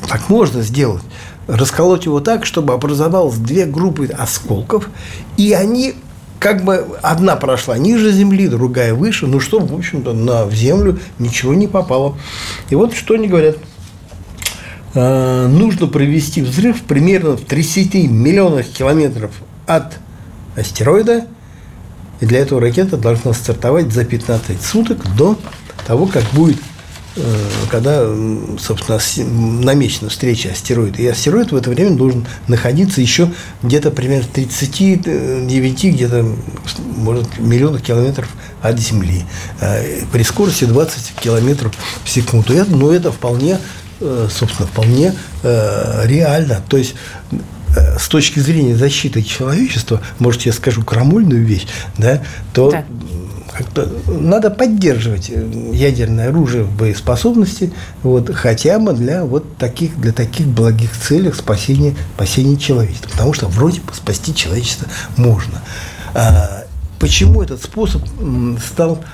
так 0.08 0.28
можно 0.28 0.62
сделать, 0.62 1.02
расколоть 1.46 2.06
его 2.06 2.20
так, 2.20 2.44
чтобы 2.44 2.74
образовалось 2.74 3.36
две 3.36 3.66
группы 3.66 4.06
осколков, 4.06 4.88
и 5.36 5.52
они 5.52 5.94
как 6.40 6.64
бы 6.64 6.98
одна 7.02 7.36
прошла 7.36 7.78
ниже 7.78 8.10
земли, 8.10 8.48
другая 8.48 8.94
выше, 8.94 9.26
ну 9.26 9.38
что, 9.38 9.60
в 9.60 9.72
общем-то, 9.72 10.12
на 10.12 10.44
в 10.44 10.52
землю 10.52 10.98
ничего 11.20 11.54
не 11.54 11.68
попало. 11.68 12.18
И 12.68 12.74
вот 12.74 12.94
что 12.94 13.14
они 13.14 13.28
говорят– 13.28 13.56
Э, 14.94 15.48
нужно 15.48 15.88
провести 15.88 16.40
взрыв 16.40 16.82
примерно 16.82 17.36
в 17.36 17.42
30 17.42 17.94
миллионах 17.94 18.66
километров 18.66 19.32
от 19.66 19.98
астероида. 20.56 21.26
И 22.20 22.26
для 22.26 22.38
этого 22.38 22.60
ракета 22.60 22.96
должна 22.96 23.32
стартовать 23.32 23.92
за 23.92 24.04
15 24.04 24.62
суток 24.62 24.98
до 25.16 25.36
того, 25.84 26.06
как 26.06 26.22
будет 26.32 26.58
э, 27.16 27.22
когда, 27.70 28.06
собственно, 28.60 29.00
намечена 29.64 30.10
встреча 30.10 30.50
астероида. 30.50 31.02
И 31.02 31.06
астероид 31.08 31.50
в 31.50 31.56
это 31.56 31.70
время 31.70 31.96
должен 31.96 32.24
находиться 32.46 33.00
еще 33.00 33.32
где-то 33.64 33.90
примерно 33.90 34.28
39, 34.32 35.84
где-то, 35.86 36.24
может, 36.96 37.38
миллионов 37.40 37.82
километров 37.82 38.28
от 38.62 38.78
Земли. 38.78 39.24
Э, 39.60 40.04
при 40.12 40.22
скорости 40.22 40.66
20 40.66 41.14
километров 41.20 41.74
в 42.04 42.08
секунду. 42.08 42.54
Но 42.68 42.92
это 42.92 43.10
вполне 43.10 43.58
собственно, 44.30 44.68
вполне 44.68 45.14
э, 45.42 46.06
реально. 46.06 46.60
То 46.68 46.76
есть 46.76 46.94
э, 47.76 47.98
с 47.98 48.08
точки 48.08 48.40
зрения 48.40 48.76
защиты 48.76 49.22
человечества, 49.22 50.00
может, 50.18 50.42
я 50.42 50.52
скажу 50.52 50.82
крамольную 50.82 51.44
вещь, 51.44 51.66
да, 51.98 52.22
то 52.52 52.70
да. 52.70 52.84
как-то 53.52 53.88
надо 54.06 54.50
поддерживать 54.50 55.30
ядерное 55.72 56.28
оружие 56.28 56.64
в 56.64 56.76
боеспособности, 56.76 57.72
вот, 58.02 58.34
хотя 58.34 58.78
бы 58.78 58.92
для 58.92 59.24
вот 59.24 59.56
таких, 59.56 59.98
для 60.00 60.12
таких 60.12 60.46
благих 60.46 60.90
целей 60.92 61.32
спасения, 61.32 61.94
спасения 62.16 62.56
человечества. 62.56 63.10
Потому 63.10 63.32
что 63.32 63.46
вроде 63.46 63.80
бы 63.80 63.94
спасти 63.94 64.34
человечество 64.34 64.88
можно. 65.16 65.60
А, 66.14 66.64
почему 66.98 67.42
этот 67.42 67.62
способ 67.62 68.02
стал 68.64 69.04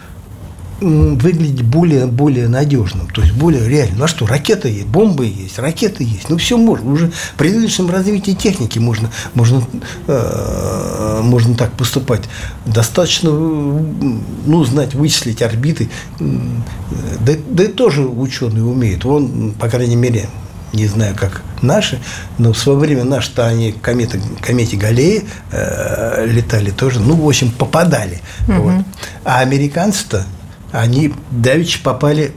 выглядеть 0.81 1.63
более, 1.63 2.07
более 2.07 2.49
надежным, 2.49 3.09
то 3.09 3.21
есть 3.23 3.35
более 3.35 3.69
реальным. 3.69 3.99
На 3.99 4.09
что, 4.09 4.27
ракеты 4.27 4.69
есть, 4.69 4.87
бомбы 4.87 5.27
есть, 5.27 5.59
ракеты 5.59 6.05
есть, 6.05 6.29
ну 6.29 6.39
все 6.39 6.57
можно. 6.57 6.91
Уже 6.91 7.13
при 7.37 7.51
нынешнем 7.51 7.91
развитии 7.91 8.33
техники 8.33 8.79
можно, 8.79 9.11
можно, 9.35 9.63
э, 10.07 11.21
можно 11.23 11.55
так 11.55 11.73
поступать. 11.73 12.23
Достаточно 12.67 13.31
ну, 13.31 14.65
знать, 14.65 14.95
вычислить 14.95 15.43
орбиты. 15.43 15.91
Да, 16.19 17.33
да 17.51 17.65
и 17.65 17.69
тоже 17.69 18.03
ученые 18.03 18.65
умеют. 18.65 19.05
Он, 19.05 19.53
по 19.53 19.69
крайней 19.69 19.97
мере, 19.97 20.29
не 20.73 20.87
знаю, 20.87 21.15
как 21.19 21.43
наши, 21.63 22.01
но 22.39 22.53
в 22.53 22.59
свое 22.59 22.79
время 22.79 23.05
наши-то 23.05 23.47
они 23.47 23.73
кометы, 23.73 24.21
комете 24.41 24.77
Галлеи 24.77 25.25
э, 25.51 26.27
летали 26.27 26.71
тоже, 26.71 27.01
ну, 27.01 27.17
в 27.17 27.27
общем, 27.27 27.51
попадали. 27.51 28.21
Угу. 28.49 28.57
Вот. 28.57 28.85
А 29.25 29.41
американцы-то 29.41 30.25
они 30.73 31.15
давеча 31.31 31.81
попали 31.83 32.33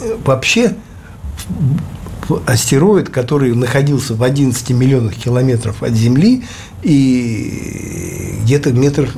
э, 0.00 0.16
вообще 0.24 0.74
в 2.28 2.42
астероид, 2.46 3.10
который 3.10 3.54
находился 3.54 4.14
в 4.14 4.22
11 4.22 4.70
миллионах 4.70 5.14
километров 5.14 5.82
от 5.82 5.92
Земли 5.92 6.44
и 6.82 8.40
где-то 8.42 8.72
метр 8.72 9.10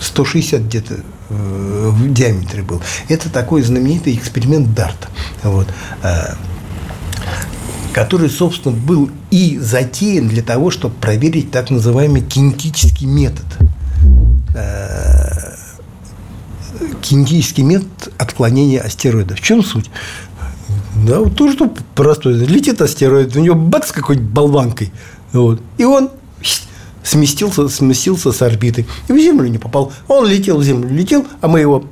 160 0.00 0.62
где-то 0.62 0.94
э, 1.30 1.90
в 1.92 2.12
диаметре 2.12 2.62
был. 2.62 2.80
Это 3.08 3.30
такой 3.30 3.62
знаменитый 3.62 4.14
эксперимент 4.14 4.74
Дарта, 4.74 5.08
вот, 5.42 5.68
э, 6.02 6.34
который, 7.92 8.28
собственно, 8.28 8.74
был 8.74 9.10
и 9.30 9.58
затеян 9.58 10.28
для 10.28 10.42
того, 10.42 10.70
чтобы 10.70 10.94
проверить 10.94 11.50
так 11.50 11.70
называемый 11.70 12.22
кинетический 12.22 13.06
метод 13.06 13.44
кинетический 17.04 17.62
метод 17.62 18.12
отклонения 18.18 18.80
астероида. 18.80 19.36
В 19.36 19.40
чем 19.40 19.62
суть? 19.62 19.90
Да, 21.06 21.20
вот 21.20 21.36
то, 21.36 21.52
что 21.52 21.72
простой. 21.94 22.34
Летит 22.34 22.80
астероид, 22.80 23.36
у 23.36 23.40
него 23.40 23.54
бац 23.54 23.92
какой-нибудь 23.92 24.30
болванкой. 24.30 24.92
Вот, 25.32 25.60
и 25.76 25.84
он 25.84 26.10
сместился, 27.02 27.68
сместился 27.68 28.32
с 28.32 28.40
орбиты. 28.40 28.86
И 29.08 29.12
в 29.12 29.18
Землю 29.18 29.48
не 29.48 29.58
попал. 29.58 29.92
Он 30.08 30.26
летел 30.26 30.58
в 30.58 30.64
Землю, 30.64 30.88
летел, 30.88 31.26
а 31.40 31.48
мы 31.48 31.60
его 31.60 31.84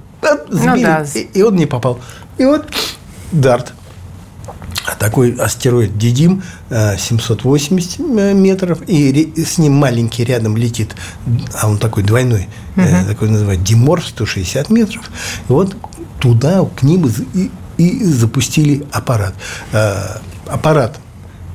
сбили, 0.49 0.69
ну, 0.69 0.83
да. 0.83 1.07
и, 1.15 1.29
и 1.35 1.43
он 1.43 1.57
не 1.57 1.67
попал. 1.67 2.01
И 2.39 2.45
вот 2.45 2.67
Дарт 3.33 3.75
такой 4.99 5.33
астероид 5.33 5.97
Дидим 5.97 6.43
780 6.71 8.01
э, 8.01 8.35
метров, 8.35 8.83
и 8.87 9.33
с 9.37 9.59
ним 9.59 9.75
маленький 9.75 10.25
рядом 10.25 10.57
летит, 10.57 10.95
а 11.61 11.69
он 11.69 11.79
такой 11.79 12.03
двойной, 12.03 12.49
угу. 12.77 12.87
такой 13.07 13.29
называют 13.29 13.63
Диморф, 13.63 14.07
160 14.07 14.71
метров. 14.71 15.11
И 15.49 15.53
вот 15.53 15.77
туда, 16.21 16.65
к 16.77 16.83
ним 16.83 17.11
и, 17.35 17.51
и 17.79 18.05
запустили 18.05 18.85
аппарат. 18.93 19.35
Э, 19.73 20.19
аппарат 20.47 20.99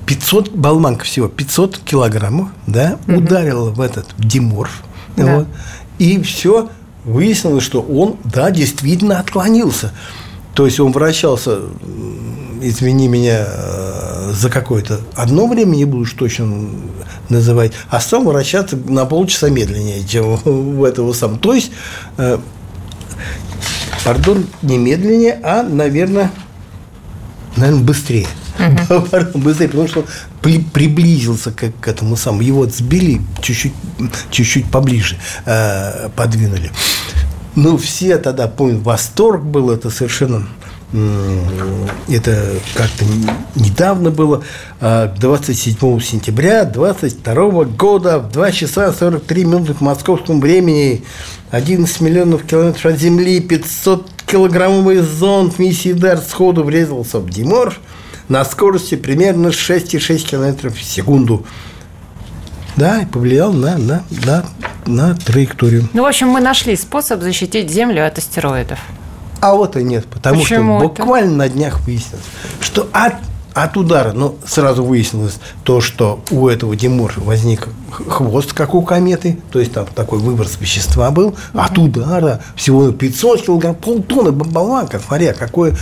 500, 0.05 0.53
болманка 0.53 1.03
всего 1.05 1.27
500 1.27 1.79
килограммов, 1.79 2.49
да, 2.65 2.97
угу. 3.07 3.17
ударила 3.17 3.69
в 3.71 3.81
этот 3.81 4.07
Диморф, 4.17 4.83
да. 5.17 5.37
вот, 5.37 5.47
и 5.99 6.21
все, 6.21 6.69
выяснилось, 7.03 7.63
что 7.63 7.81
он, 7.81 8.17
да, 8.23 8.51
действительно 8.51 9.19
отклонился. 9.19 9.91
То 10.57 10.65
есть 10.65 10.79
он 10.79 10.91
вращался 10.91 11.59
извини 12.61 13.07
меня, 13.07 13.45
э, 13.47 14.31
за 14.33 14.49
какое-то 14.49 15.01
одно 15.15 15.47
время, 15.47 15.75
не 15.75 15.85
буду 15.85 16.03
уж 16.03 16.13
точно 16.13 16.69
называть, 17.29 17.73
а 17.89 17.99
стал 17.99 18.23
вращаться 18.23 18.75
на 18.75 19.05
полчаса 19.05 19.49
медленнее, 19.49 20.03
чем 20.03 20.35
в 20.45 20.83
этого 20.83 21.13
сам. 21.13 21.37
То 21.37 21.53
есть, 21.53 21.71
э, 22.17 22.39
пардон, 24.03 24.47
не 24.63 24.79
медленнее, 24.79 25.39
а, 25.43 25.61
наверное, 25.61 26.31
наверное, 27.55 27.83
быстрее. 27.83 28.27
Uh-huh. 28.57 29.37
быстрее, 29.37 29.67
потому 29.67 29.87
что 29.87 30.05
при, 30.41 30.57
приблизился 30.57 31.51
к, 31.51 31.71
к 31.79 31.87
этому 31.87 32.15
самому. 32.15 32.41
Его 32.41 32.65
сбили 32.65 33.21
чуть-чуть, 33.43 33.73
чуть-чуть 34.31 34.65
поближе, 34.65 35.17
э, 35.45 36.09
подвинули. 36.15 36.71
Ну, 37.57 37.75
все 37.77 38.19
тогда, 38.19 38.47
помню, 38.47 38.79
восторг 38.79 39.41
был, 39.41 39.71
это 39.71 39.89
совершенно 39.89 40.47
это 42.07 42.53
как-то 42.75 43.03
недавно 43.55 44.11
было, 44.11 44.43
27 44.79 45.75
а, 45.81 45.99
сентября 45.99 46.65
22 46.65 47.63
года 47.65 48.19
в 48.19 48.31
2 48.31 48.51
часа 48.51 48.93
43 48.93 49.43
минуты 49.43 49.73
по 49.73 49.83
московскому 49.83 50.39
времени 50.39 51.03
11 51.49 51.99
миллионов 51.99 52.43
километров 52.43 52.85
от 52.85 52.99
Земли, 52.99 53.39
500 53.39 54.07
килограммовый 54.27 54.99
зонд 54.99 55.57
миссии 55.57 55.93
Дар 55.93 56.19
сходу 56.19 56.63
врезался 56.63 57.19
в 57.19 57.27
Диморф 57.27 57.79
на 58.29 58.45
скорости 58.45 58.93
примерно 58.95 59.47
6,6 59.47 60.19
километров 60.19 60.77
в 60.77 60.83
секунду. 60.83 61.43
Да, 62.75 63.01
и 63.01 63.05
повлиял 63.07 63.51
на, 63.51 63.77
на, 63.79 64.03
на, 64.25 64.45
на 64.87 65.15
траекторию. 65.15 65.87
Ну, 65.93 66.03
в 66.03 66.05
общем, 66.05 66.29
мы 66.29 66.41
нашли 66.41 66.75
способ 66.75 67.21
защитить 67.21 67.69
Землю 67.69 68.05
от 68.05 68.17
астероидов. 68.17 68.79
А 69.39 69.53
вот 69.53 69.77
и 69.77 69.83
нет, 69.83 70.05
потому 70.07 70.41
Почему 70.41 70.79
что 70.79 70.87
буквально 70.87 71.29
это? 71.29 71.37
на 71.37 71.49
днях 71.49 71.79
выяснилось, 71.81 72.25
что 72.59 72.89
от, 72.91 73.13
от 73.53 73.77
удара, 73.77 74.13
ну, 74.13 74.37
сразу 74.47 74.83
выяснилось 74.83 75.37
то, 75.63 75.79
что 75.79 76.23
у 76.31 76.47
этого 76.47 76.75
Димурша 76.75 77.21
возник 77.21 77.67
хвост, 77.91 78.53
как 78.53 78.73
у 78.73 78.81
кометы, 78.81 79.37
то 79.51 79.59
есть 79.59 79.73
там 79.73 79.85
такой 79.85 80.19
выброс 80.19 80.57
вещества 80.59 81.11
был, 81.11 81.27
угу. 81.27 81.35
от 81.53 81.77
удара 81.77 82.41
всего 82.55 82.91
500 82.91 83.43
килограмм, 83.43 83.75
полтонны 83.75 84.31
болванка, 84.31 84.99
смотря 84.99 85.33
какой, 85.33 85.73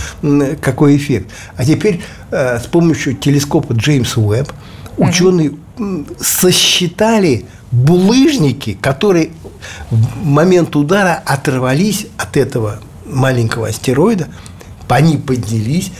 какой 0.60 0.96
эффект. 0.96 1.30
А 1.56 1.64
теперь 1.64 2.02
э, 2.30 2.58
с 2.58 2.66
помощью 2.66 3.14
телескопа 3.14 3.72
Джеймса 3.72 4.20
Уэбб 4.20 4.52
угу. 4.98 5.10
Сосчитали 6.20 7.46
булыжники, 7.70 8.74
которые 8.80 9.30
в 9.90 10.24
момент 10.24 10.76
удара 10.76 11.22
оторвались 11.24 12.06
от 12.16 12.36
этого 12.36 12.80
маленького 13.04 13.68
астероида, 13.68 14.28
они 14.88 15.16
поднялись 15.16 15.92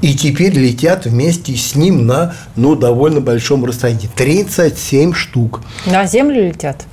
и 0.00 0.14
теперь 0.14 0.52
летят 0.52 1.06
вместе 1.06 1.56
с 1.56 1.74
ним 1.74 2.06
на 2.06 2.34
ну, 2.56 2.76
довольно 2.76 3.20
большом 3.20 3.64
расстоянии. 3.64 4.08
37 4.14 5.12
штук. 5.12 5.62
На 5.86 6.06
Землю 6.06 6.48
летят? 6.48 6.84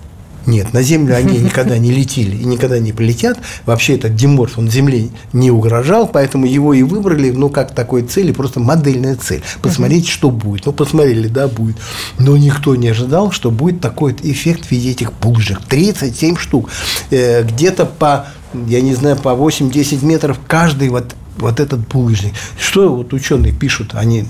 Нет, 0.45 0.73
на 0.73 0.81
Землю 0.81 1.15
они 1.15 1.39
никогда 1.39 1.77
не 1.77 1.91
летели 1.91 2.35
и 2.35 2.45
никогда 2.45 2.79
не 2.79 2.91
полетят. 2.91 3.37
Вообще 3.65 3.95
этот 3.95 4.15
Диморф, 4.15 4.57
он 4.57 4.69
Земле 4.69 5.09
не 5.33 5.51
угрожал, 5.51 6.07
поэтому 6.07 6.45
его 6.45 6.73
и 6.73 6.83
выбрали, 6.83 7.31
ну, 7.31 7.49
как 7.49 7.73
такой 7.73 8.03
цели, 8.03 8.31
просто 8.31 8.59
модельная 8.59 9.15
цель. 9.15 9.41
Посмотреть, 9.61 10.07
что 10.07 10.29
будет. 10.29 10.65
Ну, 10.65 10.73
посмотрели, 10.73 11.27
да, 11.27 11.47
будет. 11.47 11.77
Но 12.19 12.37
никто 12.37 12.75
не 12.75 12.89
ожидал, 12.89 13.31
что 13.31 13.51
будет 13.51 13.81
такой 13.81 14.15
эффект 14.23 14.65
в 14.65 14.71
виде 14.71 14.91
этих 14.91 15.13
булыжек. 15.13 15.61
37 15.67 16.37
штук. 16.37 16.69
Э, 17.11 17.43
где-то 17.43 17.85
по 17.85 18.27
я 18.67 18.81
не 18.81 18.93
знаю, 18.93 19.17
по 19.17 19.29
8-10 19.29 20.05
метров 20.05 20.39
каждый 20.47 20.89
вот, 20.89 21.15
вот 21.37 21.59
этот 21.59 21.87
булыжник. 21.87 22.33
Что 22.59 22.95
вот 22.95 23.13
ученые 23.13 23.53
пишут, 23.53 23.91
они 23.93 24.25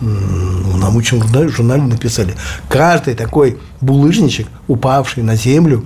в 0.00 0.78
научном 0.78 1.22
журнале 1.48 1.82
написали, 1.82 2.34
каждый 2.68 3.14
такой 3.14 3.58
булыжничек, 3.80 4.46
упавший 4.68 5.22
на 5.22 5.36
землю, 5.36 5.84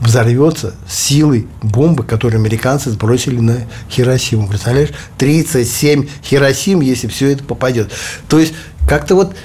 взорвется 0.00 0.74
силой 0.88 1.46
бомбы, 1.62 2.04
которую 2.04 2.40
американцы 2.40 2.90
сбросили 2.90 3.38
на 3.38 3.58
Хиросиму. 3.90 4.48
Представляешь? 4.48 4.90
37 5.18 6.08
Хиросим, 6.24 6.80
если 6.80 7.06
все 7.06 7.32
это 7.32 7.44
попадет. 7.44 7.92
То 8.28 8.38
есть, 8.38 8.54
как-то 8.88 9.14
вот 9.14 9.36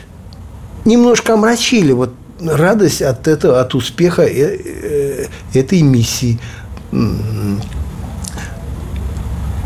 немножко 0.85 1.33
омрачили 1.33 1.91
вот 1.91 2.13
радость 2.39 3.01
от 3.01 3.27
этого, 3.27 3.59
от 3.59 3.75
успеха 3.75 4.23
э, 4.23 4.57
э, 4.63 5.25
этой 5.53 5.81
миссии. 5.81 6.39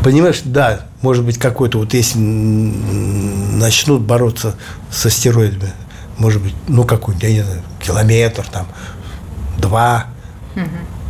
Понимаешь, 0.02 0.40
да, 0.44 0.86
может 1.02 1.24
быть, 1.24 1.38
какой-то, 1.38 1.78
вот 1.78 1.94
если 1.94 2.18
начнут 2.18 4.02
бороться 4.02 4.56
с 4.90 5.06
астероидами, 5.06 5.72
может 6.18 6.42
быть, 6.42 6.54
ну, 6.68 6.84
какой-нибудь, 6.84 7.28
я 7.28 7.34
не 7.34 7.42
знаю, 7.42 7.62
километр, 7.80 8.46
там, 8.50 8.66
два. 9.58 10.06
Угу. 10.56 10.64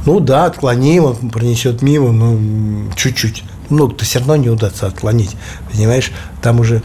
Ну, 0.07 0.21
да, 0.21 0.47
отклоним, 0.47 1.05
он 1.05 1.31
пронесет 1.31 1.83
мимо, 1.83 2.13
ну, 2.13 2.91
чуть-чуть. 2.95 3.43
Много-то 3.69 4.05
все 4.05 4.19
равно 4.19 4.37
не 4.37 4.49
удастся 4.49 4.87
отклонить, 4.87 5.37
понимаешь? 5.73 6.13
Там 6.43 6.61
уже 6.61 6.83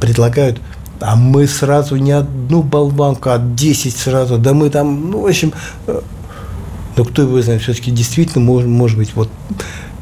предлагают 0.00 0.60
а 1.00 1.16
мы 1.16 1.46
сразу 1.46 1.96
не 1.96 2.12
одну 2.12 2.62
болванку, 2.62 3.30
а 3.30 3.38
10 3.38 3.96
сразу. 3.96 4.38
Да 4.38 4.52
мы 4.52 4.70
там, 4.70 5.10
ну, 5.10 5.22
в 5.22 5.26
общем, 5.26 5.52
э, 5.86 6.00
ну, 6.96 7.04
кто 7.04 7.22
его 7.22 7.40
знает, 7.40 7.62
все-таки 7.62 7.90
действительно, 7.90 8.44
может, 8.44 8.68
может 8.68 8.98
быть, 8.98 9.14
вот 9.14 9.28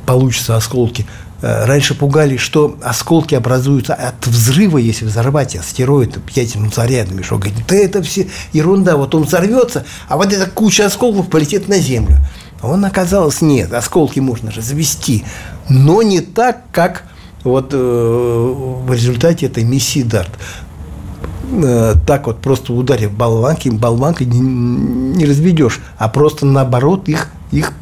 получится 0.06 0.56
осколки. 0.56 1.06
Э, 1.42 1.66
раньше 1.66 1.94
пугали, 1.94 2.38
что 2.38 2.78
осколки 2.82 3.34
образуются 3.34 3.94
от 3.94 4.26
взрыва, 4.26 4.78
если 4.78 5.04
взорвать 5.04 5.54
астероид 5.54 6.18
ядерным 6.34 6.72
зарядом. 6.72 7.22
Что 7.22 7.36
говорит, 7.36 7.56
да 7.68 7.76
это 7.76 8.02
все 8.02 8.28
ерунда, 8.52 8.96
вот 8.96 9.14
он 9.14 9.24
взорвется, 9.24 9.84
а 10.08 10.16
вот 10.16 10.32
эта 10.32 10.48
куча 10.48 10.86
осколков 10.86 11.28
полетит 11.28 11.68
на 11.68 11.78
Землю. 11.78 12.16
Он 12.62 12.84
оказалось, 12.84 13.42
нет, 13.42 13.72
осколки 13.74 14.18
можно 14.18 14.50
же 14.50 14.62
завести, 14.62 15.24
но 15.68 16.00
не 16.02 16.20
так, 16.20 16.62
как 16.72 17.04
вот 17.44 17.70
э, 17.72 17.76
в 17.76 18.90
результате 18.92 19.46
этой 19.46 19.62
миссии 19.62 20.02
Дарт. 20.02 20.30
Э, 21.52 21.94
так 22.06 22.26
вот 22.26 22.40
просто 22.40 22.72
ударив 22.72 23.12
болванки, 23.12 23.68
болванкой 23.68 24.26
не, 24.26 24.40
не 24.40 25.26
разведешь, 25.26 25.80
а 25.98 26.08
просто 26.08 26.46
наоборот 26.46 27.08
их, 27.08 27.28
их 27.52 27.72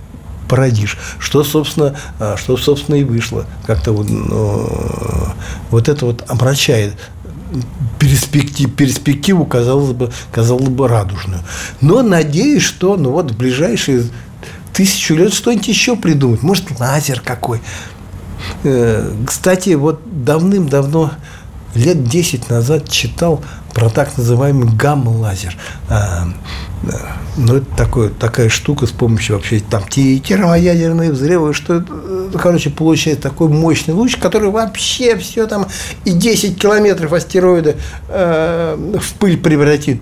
породишь. 0.55 0.97
Что, 1.19 1.43
собственно, 1.43 1.97
э, 2.21 2.37
что, 2.39 2.57
собственно, 2.57 2.95
и 2.95 3.03
вышло. 3.03 3.45
Как-то 3.67 3.91
вот, 3.91 4.09
ну, 4.09 4.71
вот 5.71 5.89
это 5.89 6.07
вот 6.07 6.25
омрачает 6.29 6.95
перспектив, 7.99 8.73
перспективу, 8.73 9.47
казалось 9.47 9.93
бы, 9.93 10.13
казалось 10.31 10.69
бы, 10.69 10.87
радужную. 10.87 11.43
Но 11.81 12.03
надеюсь, 12.03 12.63
что 12.63 12.97
ну, 12.97 13.11
вот 13.11 13.33
в 13.33 13.37
ближайшие 13.37 14.05
тысячу 14.73 15.17
лет 15.17 15.35
что-нибудь 15.35 15.67
еще 15.67 15.97
придумать. 15.97 16.45
Может, 16.45 16.79
лазер 16.79 17.21
какой. 17.21 17.61
Э, 18.63 19.13
кстати, 19.27 19.71
вот 19.71 20.03
давным-давно 20.05 21.11
лет 21.75 22.05
10 22.05 22.49
назад 22.49 22.89
читал 22.89 23.43
про 23.75 23.91
так 23.91 24.17
называемый 24.17 24.69
гамма-лазер. 24.69 25.57
А, 25.89 26.29
ну, 27.37 27.57
это 27.57 27.67
такое, 27.77 28.11
такая 28.11 28.49
штука 28.49 28.87
с 28.87 28.91
помощью 28.91 29.37
вообще 29.37 29.61
там 29.61 29.83
термоядерные 29.89 31.11
взрывы, 31.11 31.53
что, 31.53 31.85
э, 31.87 32.31
короче, 32.41 32.71
получается 32.71 33.23
такой 33.23 33.49
мощный 33.49 33.93
луч, 33.93 34.17
который 34.17 34.51
вообще 34.51 35.17
все 35.17 35.47
там 35.47 35.67
и 36.05 36.13
10 36.13 36.61
километров 36.61 37.13
астероида 37.13 37.75
э, 38.09 38.99
в 39.01 39.15
пыль 39.15 39.37
превратит. 39.37 40.01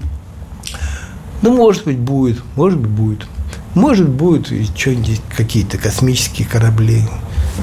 Ну, 1.41 1.57
может 1.57 1.85
быть, 1.85 1.99
будет, 1.99 2.43
может 2.57 2.79
быть, 2.79 2.91
будет. 2.91 3.27
Может, 3.75 4.09
будет 4.09 4.53
и 4.53 4.65
что-нибудь, 4.65 5.23
какие-то 5.35 5.79
космические 5.79 6.47
корабли. 6.47 7.03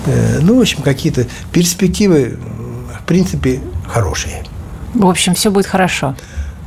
Э, 0.08 0.40
ну, 0.42 0.58
в 0.58 0.62
общем, 0.62 0.82
какие-то 0.82 1.28
перспективы, 1.52 2.40
в 3.00 3.06
принципе, 3.06 3.62
хорошие. 3.88 4.44
В 4.94 5.08
общем, 5.08 5.34
все 5.36 5.52
будет 5.52 5.66
хорошо. 5.66 6.16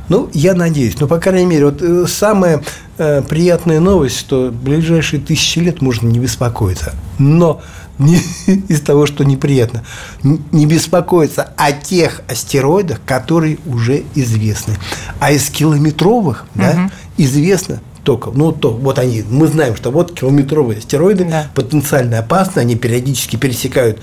Ну, 0.09 0.29
я 0.33 0.53
надеюсь. 0.53 0.99
Ну, 0.99 1.07
по 1.07 1.17
крайней 1.17 1.45
мере, 1.45 1.65
вот 1.65 1.81
э, 1.81 2.05
самая 2.07 2.61
э, 2.97 3.21
приятная 3.21 3.79
новость, 3.79 4.19
что 4.19 4.49
в 4.49 4.63
ближайшие 4.63 5.21
тысячи 5.21 5.59
лет 5.59 5.81
можно 5.81 6.07
не 6.07 6.19
беспокоиться. 6.19 6.93
Но 7.19 7.61
не, 7.99 8.17
из 8.67 8.81
того, 8.81 9.05
что 9.05 9.23
неприятно, 9.23 9.83
не 10.23 10.65
беспокоиться 10.65 11.53
о 11.55 11.71
тех 11.71 12.21
астероидах, 12.27 12.99
которые 13.05 13.59
уже 13.65 14.03
известны. 14.15 14.75
А 15.19 15.31
из 15.31 15.49
километровых 15.49 16.45
угу. 16.53 16.63
да, 16.63 16.91
известно 17.17 17.79
только, 18.03 18.31
ну, 18.31 18.51
то, 18.51 18.71
вот 18.71 18.99
они, 18.99 19.23
мы 19.29 19.47
знаем, 19.47 19.77
что 19.77 19.89
вот 19.89 20.11
километровые 20.11 20.79
астероиды 20.79 21.23
да. 21.23 21.47
потенциально 21.55 22.19
опасны, 22.19 22.59
они 22.59 22.75
периодически 22.75 23.37
пересекают 23.37 24.01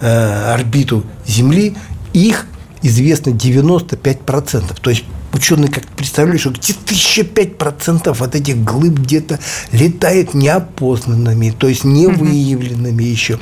э, 0.00 0.52
орбиту 0.52 1.04
Земли, 1.24 1.76
их 2.12 2.46
известно 2.82 3.30
95%. 3.30 4.80
То 4.80 4.90
есть 4.90 5.04
ученые 5.32 5.70
как 5.70 5.86
представляют, 5.88 6.40
что 6.40 6.50
где-то 6.50 6.92
еще 6.92 7.22
5% 7.22 8.22
от 8.22 8.34
этих 8.34 8.62
глыб 8.62 8.98
где-то 8.98 9.38
летает 9.72 10.34
неопознанными, 10.34 11.50
то 11.50 11.68
есть 11.68 11.84
не 11.84 12.06
выявленными 12.06 13.02
еще. 13.02 13.38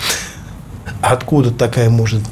Откуда 1.03 1.51
такая 1.51 1.89
может 1.89 2.23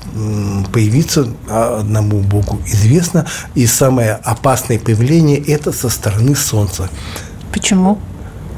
появиться, 0.72 1.28
одному 1.48 2.20
Богу 2.20 2.60
известно. 2.66 3.26
И 3.54 3.66
самое 3.66 4.12
опасное 4.12 4.78
появление– 4.78 5.38
это 5.46 5.72
со 5.72 5.88
стороны 5.88 6.36
Солнца. 6.36 6.90
Почему? 7.50 7.98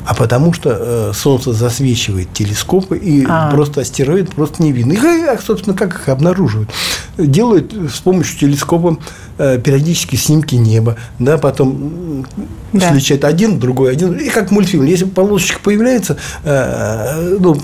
А 0.06 0.14
потому 0.14 0.52
что 0.52 0.76
э, 0.78 1.12
Солнце 1.14 1.52
засвечивает 1.52 2.32
телескопы, 2.32 2.98
и 2.98 3.24
а. 3.28 3.50
просто 3.50 3.82
астероид 3.82 4.34
просто 4.34 4.62
не 4.62 4.72
видно. 4.72 4.92
Их, 4.92 5.04
а, 5.04 5.38
собственно, 5.38 5.76
как 5.76 5.94
их 5.94 6.08
обнаруживают? 6.08 6.70
Делают 7.16 7.72
с 7.72 8.00
помощью 8.00 8.38
телескопа 8.38 8.98
э, 9.38 9.58
периодически 9.58 10.16
снимки 10.16 10.54
неба, 10.54 10.96
да, 11.18 11.38
потом 11.38 12.26
да. 12.72 12.90
сличает 12.92 13.24
один, 13.24 13.58
другой 13.58 13.92
один, 13.92 14.14
и 14.14 14.28
как 14.30 14.50
мультфильм. 14.50 14.84
Если 14.84 15.04
полосочка 15.04 15.60
появляется, 15.60 16.16
э, 16.44 17.36
ну, 17.38 17.58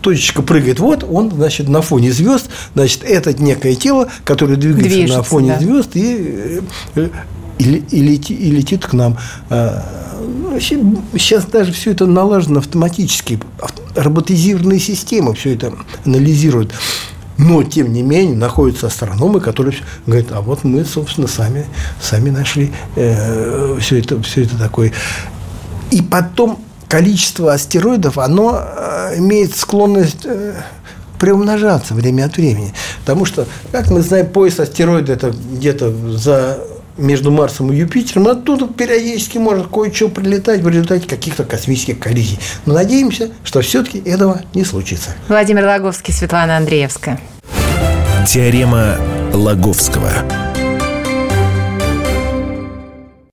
точечка 0.00 0.42
прыгает, 0.42 0.78
вот 0.78 1.04
он, 1.08 1.30
значит, 1.30 1.68
на 1.68 1.82
фоне 1.82 2.12
звезд, 2.12 2.48
значит, 2.74 3.02
это 3.04 3.32
некое 3.34 3.74
тело, 3.74 4.08
которое 4.24 4.56
двигается, 4.56 4.88
движется, 4.88 5.18
на 5.18 5.22
фоне 5.24 5.56
да. 5.58 5.60
звезд 5.60 5.90
и, 5.94 6.60
э, 6.94 7.08
и, 7.58 7.64
и, 7.64 8.02
летит, 8.02 8.40
и 8.40 8.50
летит 8.50 8.86
к 8.86 8.92
нам. 8.92 9.16
А, 10.22 10.60
сейчас 10.60 11.46
даже 11.46 11.72
все 11.72 11.92
это 11.92 12.06
налажено 12.06 12.60
автоматически, 12.60 13.38
роботизированные 13.94 14.78
системы 14.78 15.34
все 15.34 15.54
это 15.54 15.74
анализируют. 16.04 16.72
Но, 17.38 17.62
тем 17.62 17.92
не 17.92 18.02
менее, 18.02 18.36
находятся 18.36 18.86
астрономы, 18.86 19.40
которые 19.40 19.76
говорят, 20.06 20.28
а 20.30 20.40
вот 20.40 20.64
мы, 20.64 20.84
собственно, 20.84 21.26
сами, 21.26 21.66
сами 22.00 22.30
нашли 22.30 22.72
э, 22.94 23.76
все, 23.80 23.98
это, 23.98 24.22
все 24.22 24.42
это 24.44 24.56
такое. 24.58 24.92
И 25.90 26.02
потом 26.02 26.58
количество 26.88 27.52
астероидов, 27.52 28.18
оно 28.18 28.60
э, 28.62 29.18
имеет 29.18 29.56
склонность 29.56 30.24
э, 30.24 30.54
приумножаться 31.18 31.94
время 31.94 32.26
от 32.26 32.36
времени. 32.36 32.74
Потому 33.00 33.24
что, 33.24 33.46
как 33.72 33.90
мы 33.90 34.02
знаем, 34.02 34.28
пояс 34.28 34.60
астероида– 34.60 35.12
это 35.14 35.34
где-то 35.52 35.90
за 36.16 36.58
между 36.96 37.30
Марсом 37.30 37.72
и 37.72 37.76
Юпитером, 37.76 38.28
оттуда 38.28 38.66
периодически 38.66 39.38
может 39.38 39.68
кое-что 39.68 40.08
прилетать 40.08 40.60
в 40.60 40.68
результате 40.68 41.08
каких-то 41.08 41.44
космических 41.44 41.98
коллизий. 41.98 42.38
Но 42.66 42.74
надеемся, 42.74 43.30
что 43.44 43.60
все-таки 43.60 43.98
этого 43.98 44.42
не 44.54 44.64
случится. 44.64 45.10
Владимир 45.28 45.64
Логовский, 45.64 46.12
Светлана 46.12 46.56
Андреевская. 46.56 47.20
Теорема 48.26 48.96
Лаговского. 49.32 50.51